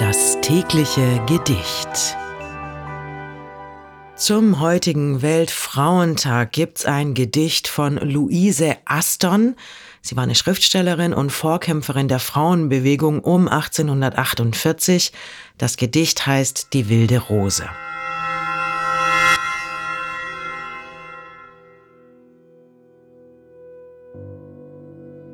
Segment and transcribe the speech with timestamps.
[0.00, 2.16] Das tägliche Gedicht.
[4.16, 9.56] Zum heutigen Weltfrauentag gibt's ein Gedicht von Louise Aston.
[10.00, 15.12] Sie war eine Schriftstellerin und Vorkämpferin der Frauenbewegung um 1848.
[15.58, 17.68] Das Gedicht heißt Die wilde Rose.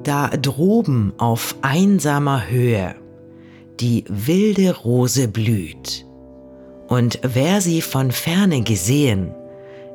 [0.03, 2.97] Da droben auf einsamer Höhe
[3.81, 6.07] die wilde Rose blüht,
[6.89, 9.35] und wer sie von ferne gesehen,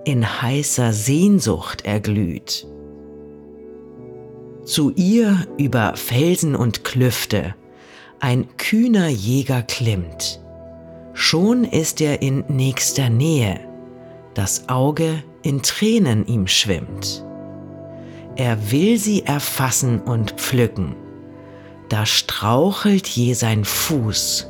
[0.06, 2.68] in heißer Sehnsucht erglüht.
[4.66, 7.56] Zu ihr über Felsen und Klüfte
[8.20, 10.40] ein kühner Jäger klimmt.
[11.14, 13.60] Schon ist er in nächster Nähe,
[14.36, 17.26] das Auge in Tränen ihm schwimmt.
[18.36, 20.96] Er will sie erfassen und pflücken.
[21.92, 24.50] Da strauchelt je sein Fuß.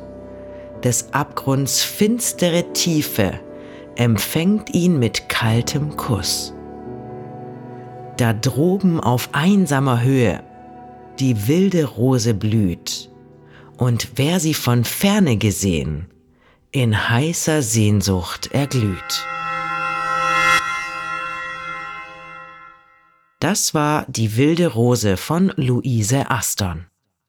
[0.84, 3.39] Des Abgrunds finstere Tiefe
[3.95, 6.53] empfängt ihn mit kaltem Kuss.
[8.17, 10.44] Da droben auf einsamer Höhe
[11.19, 13.09] die wilde Rose blüht,
[13.75, 16.12] und wer sie von ferne gesehen,
[16.72, 19.25] in heißer Sehnsucht erglüht.
[23.39, 26.91] Das war Die wilde Rose von Luise Aston.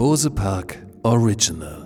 [0.00, 1.79] Bose Park Original